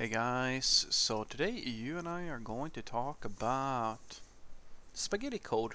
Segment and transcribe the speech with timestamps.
[0.00, 4.20] Hey guys, so today you and I are going to talk about
[4.94, 5.74] spaghetti code.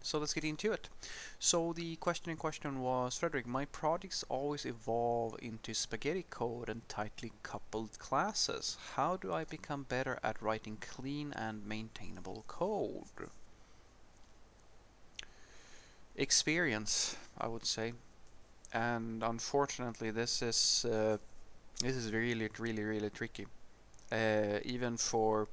[0.00, 0.88] So let's get into it.
[1.38, 6.88] So the question in question was, Frederick, my projects always evolve into spaghetti code and
[6.88, 8.78] tightly coupled classes.
[8.94, 13.28] How do I become better at writing clean and maintainable code?
[16.16, 17.92] Experience, I would say.
[18.72, 21.18] And unfortunately this is uh,
[21.80, 23.46] this is really, really, really tricky.
[24.10, 25.48] Uh, even for,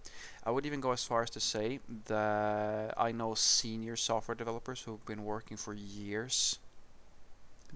[0.46, 4.82] I would even go as far as to say that I know senior software developers
[4.82, 6.60] who've been working for years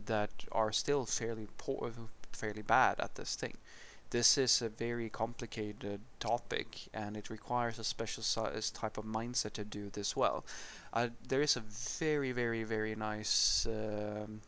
[0.06, 1.92] that are still fairly poor,
[2.32, 3.58] fairly bad at this thing.
[4.12, 9.66] This is a very complicated topic and it requires a special type of mindset to
[9.66, 10.46] do this well.
[10.94, 11.64] Uh, there is a
[12.00, 14.42] very, very, very nice um,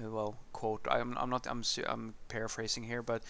[0.00, 3.22] well quote I'm, I'm not I'm, I'm paraphrasing here but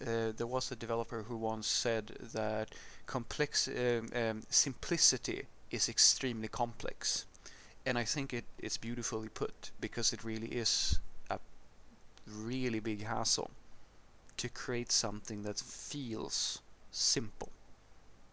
[0.00, 2.74] uh, there was a developer who once said that
[3.06, 7.26] complex um, um, simplicity is extremely complex.
[7.86, 10.98] And I think it, it's beautifully put because it really is
[11.30, 11.38] a
[12.26, 13.50] really big hassle
[14.38, 17.50] to create something that feels simple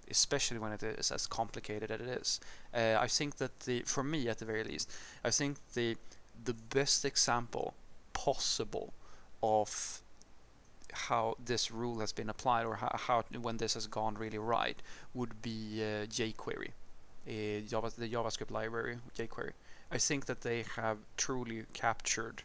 [0.09, 2.39] especially when it is as complicated as it is.
[2.73, 4.91] Uh, I think that the for me at the very least
[5.23, 5.95] I think the
[6.43, 7.73] the best example
[8.13, 8.93] possible
[9.43, 10.01] of
[10.93, 14.81] how this rule has been applied or how, how when this has gone really right
[15.13, 16.71] would be uh, jQuery,
[17.27, 19.51] uh, Java, the JavaScript library jQuery.
[19.91, 22.43] I think that they have truly captured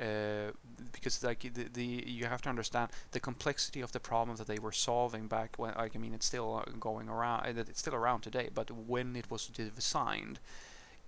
[0.00, 0.52] uh,
[0.92, 4.58] because like the, the you have to understand the complexity of the problem that they
[4.58, 8.20] were solving back when like I mean it's still uh, going around it's still around
[8.20, 10.38] today but when it was designed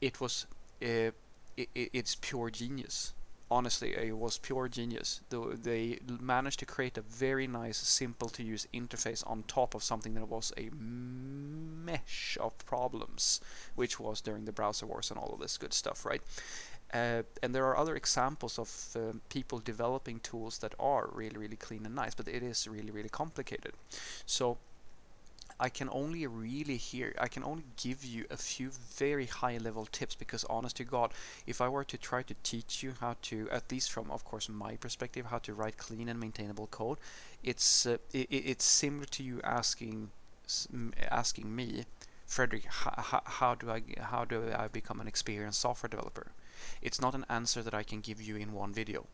[0.00, 0.46] it was
[0.82, 1.12] uh,
[1.56, 3.12] it, it's pure genius
[3.50, 5.20] honestly, it was pure genius.
[5.30, 10.14] They managed to create a very nice, simple to use interface on top of something
[10.14, 13.40] that was a mesh of problems,
[13.74, 16.22] which was during the browser wars and all of this good stuff, right?
[16.92, 21.56] Uh, and there are other examples of uh, people developing tools that are really, really
[21.56, 23.72] clean and nice, but it is really, really complicated.
[24.26, 24.58] So
[25.60, 29.84] I can only really hear, I can only give you a few very high level
[29.84, 31.12] tips because honest to God,
[31.46, 34.48] if I were to try to teach you how to, at least from of course
[34.48, 36.96] my perspective, how to write clean and maintainable code,
[37.44, 40.10] it's uh, it, it's similar to you asking
[41.10, 41.84] asking me,
[42.26, 46.32] Frederick, how, how do I how do I become an experienced software developer?
[46.80, 49.06] It's not an answer that I can give you in one video.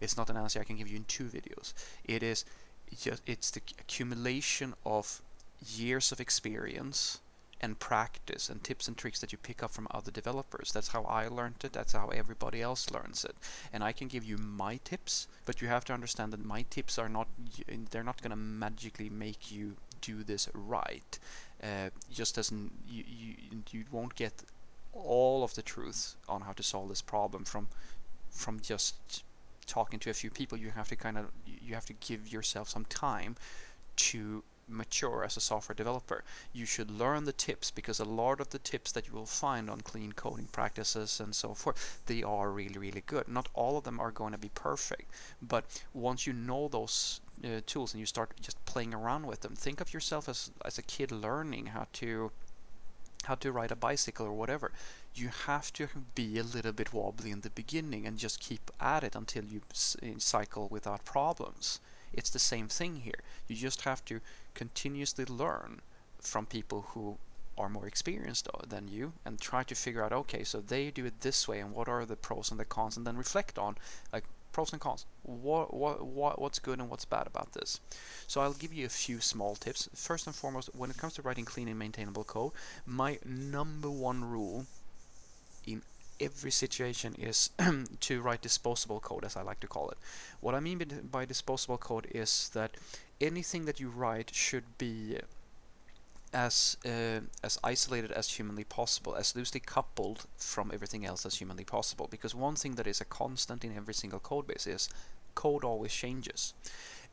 [0.00, 1.74] It's not an answer I can give you in two videos.
[2.04, 2.46] It is
[2.98, 5.20] just it's the accumulation of
[5.66, 7.20] years of experience
[7.60, 10.72] and practice and tips and tricks that you pick up from other developers.
[10.72, 11.72] That's how I learned it.
[11.72, 13.36] That's how everybody else learns it.
[13.72, 16.98] And I can give you my tips, but you have to understand that my tips
[16.98, 17.28] are not
[17.90, 21.18] they're not going to magically make you do this right.
[21.62, 22.50] Uh, just as
[22.88, 23.34] you, you
[23.70, 24.32] you won't get
[24.92, 27.68] all of the truth on how to solve this problem from
[28.30, 29.22] from just
[29.66, 30.56] talking to a few people.
[30.56, 33.36] You have to kind of you have to give yourself some time
[33.96, 36.24] to mature as a software developer.
[36.52, 39.68] You should learn the tips because a lot of the tips that you will find
[39.68, 43.28] on clean coding practices and so forth, they are really, really good.
[43.28, 45.10] Not all of them are going to be perfect,
[45.42, 49.54] but once you know those uh, tools and you start just playing around with them,
[49.54, 52.30] think of yourself as, as a kid learning how to
[53.24, 54.72] how to ride a bicycle or whatever.
[55.14, 59.04] You have to be a little bit wobbly in the beginning and just keep at
[59.04, 59.60] it until you
[60.18, 61.80] cycle without problems.
[62.12, 63.20] It's the same thing here.
[63.46, 64.20] You just have to
[64.54, 65.80] continuously learn
[66.20, 67.18] from people who
[67.58, 71.20] are more experienced than you and try to figure out okay so they do it
[71.20, 73.76] this way and what are the pros and the cons and then reflect on
[74.12, 75.06] like pros and cons.
[75.22, 77.80] What, what, what what's good and what's bad about this?
[78.26, 79.88] So I'll give you a few small tips.
[79.94, 82.52] First and foremost when it comes to writing clean and maintainable code
[82.86, 84.66] my number one rule
[85.66, 85.82] in
[86.20, 87.50] every situation is
[88.00, 89.98] to write disposable code, as I like to call it.
[90.40, 92.72] What I mean by disposable code is that
[93.20, 95.18] anything that you write should be
[96.32, 101.64] as uh, as isolated as humanly possible, as loosely coupled from everything else as humanly
[101.64, 102.06] possible.
[102.08, 104.88] Because one thing that is a constant in every single code base is
[105.34, 106.54] code always changes,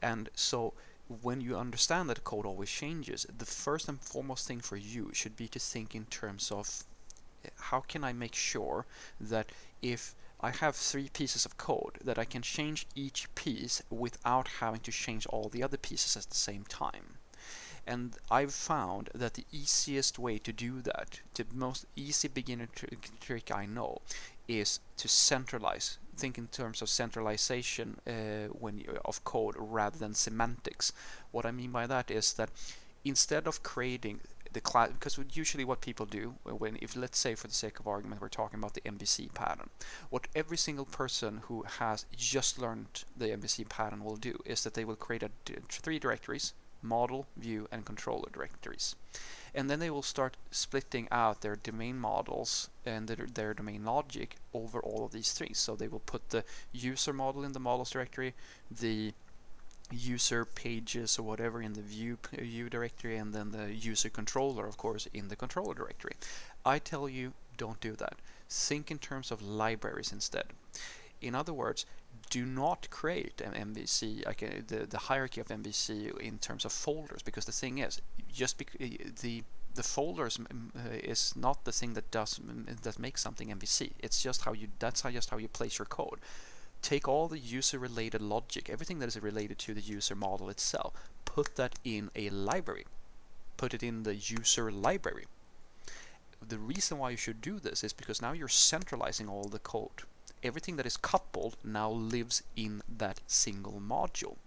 [0.01, 0.73] and so
[1.21, 5.35] when you understand that code always changes, the first and foremost thing for you should
[5.35, 6.83] be to think in terms of
[7.55, 8.85] how can I make sure
[9.19, 9.51] that
[9.81, 14.81] if I have three pieces of code that I can change each piece without having
[14.81, 17.17] to change all the other pieces at the same time.
[17.85, 22.67] And I've found that the easiest way to do that, the most easy beginner
[23.19, 24.01] trick I know,
[24.47, 30.13] is to centralize think in terms of centralization uh, when you, of code rather than
[30.13, 30.91] semantics.
[31.31, 32.49] What I mean by that is that
[33.05, 34.19] instead of creating
[34.53, 37.79] the class, because usually what people do uh, when, if let's say for the sake
[37.79, 39.69] of argument, we're talking about the MVC pattern,
[40.09, 44.73] what every single person who has just learned the MVC pattern will do is that
[44.73, 45.29] they will create a,
[45.69, 48.95] three directories, model, view, and controller directories.
[49.55, 54.35] And then they will start splitting out their domain models and their, their domain logic
[54.53, 55.53] over all of these three.
[55.53, 58.35] So they will put the user model in the models directory,
[58.69, 59.13] the
[59.91, 64.77] user pages or whatever in the view, view directory and then the user controller of
[64.77, 66.15] course in the controller directory.
[66.65, 68.15] I tell you don't do that.
[68.49, 70.45] Think in terms of libraries instead.
[71.21, 71.85] In other words,
[72.29, 76.71] do not create an MVC, like uh, the, the hierarchy of MVC in terms of
[76.71, 78.01] folders because the thing is,
[78.31, 78.61] just
[79.21, 79.43] the
[79.75, 82.39] the folders uh, is not the thing that does
[82.81, 83.91] that makes something MVC.
[83.99, 86.19] It's just how you that's how just how you place your code
[86.87, 90.93] take all the user related logic, everything that is related to the user model itself,
[91.25, 92.85] put that in a library.
[93.57, 95.25] Put it in the user library.
[96.47, 100.03] The reason why you should do this is because now you're centralizing all the code.
[100.41, 104.37] Everything that is coupled now lives in that single module.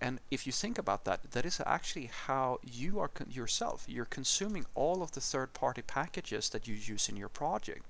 [0.00, 3.86] And if you think about that, that is actually how you are yourself.
[3.88, 7.84] You're consuming all of the third party packages that you use in your project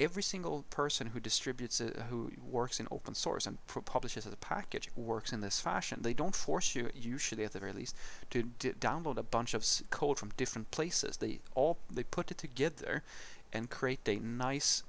[0.00, 4.36] every single person who distributes it, who works in open source and publishes as a
[4.36, 6.00] package works in this fashion.
[6.02, 7.96] They don't force you, usually at the very least,
[8.30, 11.18] to download a bunch of code from different places.
[11.18, 13.02] They all they put it together
[13.52, 14.82] and create a nice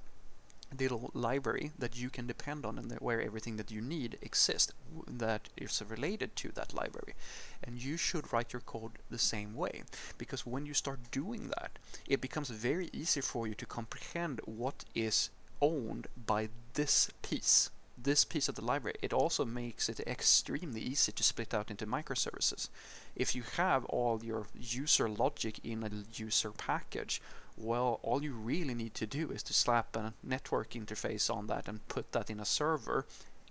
[0.78, 4.72] little library that you can depend on and where everything that you need exists
[5.06, 7.14] that is related to that library.
[7.62, 9.82] And you should write your code the same way
[10.18, 14.84] because when you start doing that it becomes very easy for you to comprehend what
[14.94, 15.30] is
[15.60, 18.96] owned by this piece this piece of the library.
[19.00, 22.68] It also makes it extremely easy to split out into microservices.
[23.14, 27.22] If you have all your user logic in a user package
[27.56, 31.68] well, all you really need to do is to slap a network interface on that
[31.68, 33.06] and put that in a server,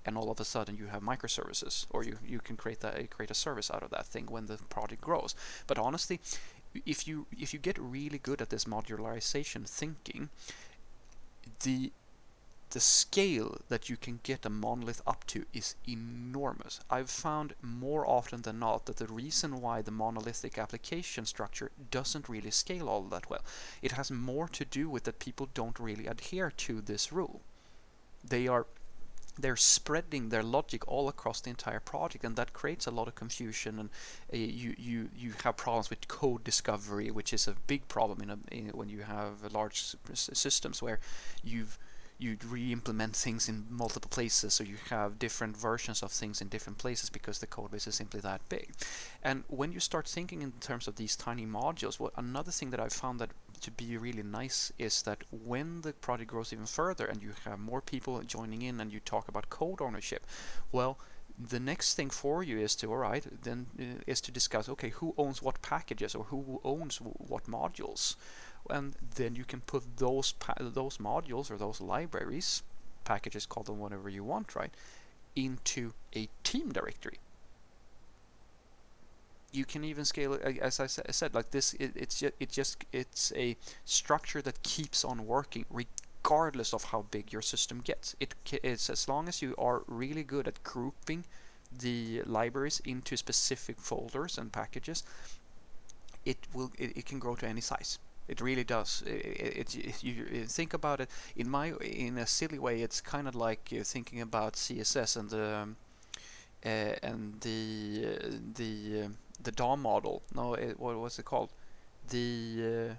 [0.05, 3.31] and all of a sudden you have microservices, or you, you can create that create
[3.31, 5.33] a service out of that thing when the project grows.
[5.65, 6.19] But honestly,
[6.85, 10.29] if you if you get really good at this modularization thinking,
[11.63, 11.91] the
[12.75, 16.81] the scale that you can get a monolith up to is enormous.
[16.89, 22.27] I've found more often than not that the reason why the monolithic application structure doesn't
[22.27, 23.45] really scale all that well,
[23.81, 27.39] it has more to do with that people don't really adhere to this rule.
[28.27, 28.65] They are
[29.39, 33.15] they're spreading their logic all across the entire project and that creates a lot of
[33.15, 33.89] confusion and
[34.33, 38.29] uh, you, you you have problems with code discovery which is a big problem in,
[38.29, 40.99] a, in when you have large systems where
[41.43, 41.77] you've
[42.17, 46.77] you re-implement things in multiple places, so you have different versions of things in different
[46.77, 48.71] places because the code base is simply that big.
[49.21, 52.79] And when you start thinking in terms of these tiny modules, what another thing that
[52.79, 53.31] I've found that
[53.61, 57.59] to be really nice is that when the project grows even further and you have
[57.59, 60.25] more people joining in and you talk about code ownership,
[60.71, 60.97] well,
[61.37, 64.89] the next thing for you is to all right then uh, is to discuss okay
[64.89, 68.15] who owns what packages or who owns what modules
[68.69, 72.63] and then you can put those those modules or those libraries
[73.03, 74.73] packages call them whatever you want right
[75.35, 77.19] into a team directory.
[79.51, 82.85] You can even scale it as I said like this it, it's just it just
[82.91, 83.55] it's a
[83.85, 88.15] structure that keeps on working regardless of how big your system gets.
[88.19, 91.23] It is as long as you are really good at grouping
[91.71, 95.03] the libraries into specific folders and packages
[96.25, 99.03] it will it, it can grow to any size it really does.
[99.05, 102.81] It, it, it, you think about it in my in a silly way.
[102.81, 105.75] It's kind of like thinking about CSS and the um,
[106.65, 109.07] uh, and the uh, the uh,
[109.43, 110.23] the DOM model.
[110.33, 111.51] No, what was it called?
[112.09, 112.95] The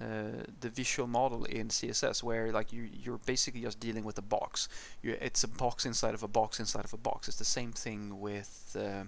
[0.00, 4.18] uh, uh, the visual model in CSS, where like you you're basically just dealing with
[4.18, 4.68] a box.
[5.02, 7.28] You, it's a box inside of a box inside of a box.
[7.28, 9.04] It's the same thing with uh,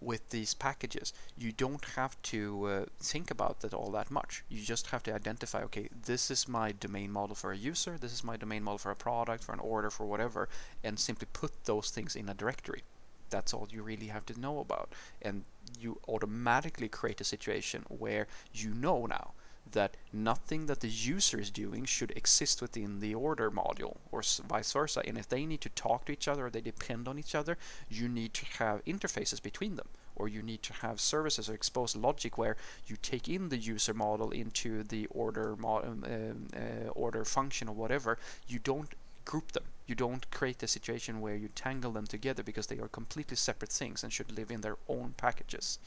[0.00, 4.44] with these packages, you don't have to uh, think about that all that much.
[4.48, 8.12] You just have to identify, okay, this is my domain model for a user, this
[8.12, 10.48] is my domain model for a product, for an order, for whatever,
[10.82, 12.82] and simply put those things in a directory.
[13.28, 14.92] That's all you really have to know about.
[15.22, 15.44] And
[15.78, 19.34] you automatically create a situation where you know now
[19.72, 24.72] that nothing that the user is doing should exist within the order module or vice
[24.72, 25.02] versa.
[25.06, 27.56] And if they need to talk to each other or they depend on each other,
[27.88, 31.96] you need to have interfaces between them or you need to have services or exposed
[31.96, 37.24] logic where you take in the user model into the order um, um, uh, order
[37.24, 38.18] function or whatever.
[38.46, 39.64] You don't group them.
[39.86, 43.72] You don't create a situation where you tangle them together because they are completely separate
[43.72, 45.78] things and should live in their own packages.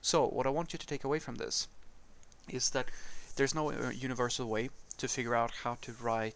[0.00, 1.68] So, what I want you to take away from this
[2.48, 2.90] is that
[3.36, 6.34] there's no uh, universal way to figure out how to write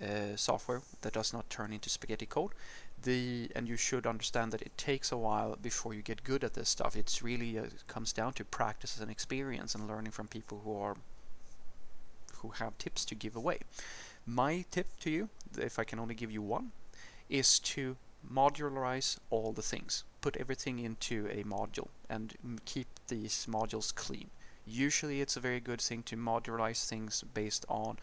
[0.00, 2.52] uh, software that does not turn into spaghetti code.
[3.02, 6.54] The and you should understand that it takes a while before you get good at
[6.54, 6.96] this stuff.
[6.96, 10.76] It's really uh, it comes down to practice and experience and learning from people who
[10.80, 10.96] are
[12.38, 13.58] who have tips to give away.
[14.26, 16.72] My tip to you, if I can only give you one,
[17.28, 17.96] is to
[18.28, 20.04] modularize all the things.
[20.20, 22.34] Put everything into a module and
[22.64, 24.30] keep these modules clean.
[24.66, 27.98] Usually it's a very good thing to modularize things based on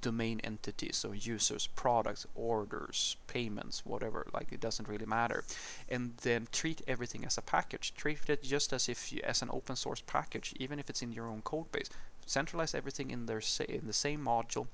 [0.00, 5.44] domain entities, so users, products, orders, payments, whatever, like it doesn't really matter.
[5.88, 7.94] And then treat everything as a package.
[7.94, 11.12] Treat it just as if you, as an open source package, even if it's in
[11.12, 11.88] your own code base.
[12.26, 14.66] Centralize everything in their in the same module,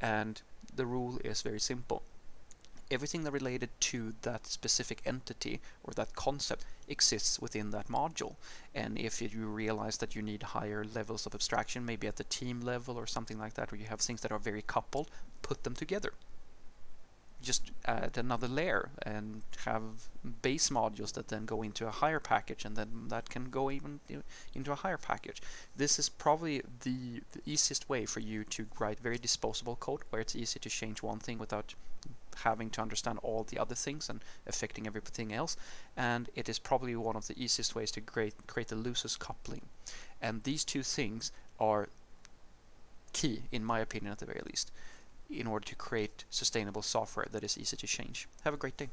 [0.00, 0.42] and
[0.74, 2.02] the rule is very simple
[2.90, 8.34] everything that related to that specific entity or that concept exists within that module.
[8.74, 12.60] And if you realize that you need higher levels of abstraction, maybe at the team
[12.60, 15.08] level or something like that, where you have things that are very coupled,
[15.42, 16.12] put them together.
[17.42, 19.82] Just add another layer and have
[20.42, 24.00] base modules that then go into a higher package, and then that can go even
[24.54, 25.40] into a higher package.
[25.74, 30.20] This is probably the, the easiest way for you to write very disposable code, where
[30.20, 31.74] it's easy to change one thing without
[32.42, 35.56] having to understand all the other things and affecting everything else.
[35.96, 39.62] And it is probably one of the easiest ways to create, create the loosest coupling.
[40.20, 41.88] And these two things are
[43.12, 44.70] key, in my opinion at the very least,
[45.30, 48.28] in order to create sustainable software that is easy to change.
[48.44, 48.88] Have a great day.